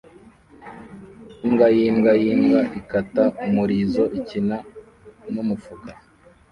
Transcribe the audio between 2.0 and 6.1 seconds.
yimbwa ikata umurizo ikina numufuka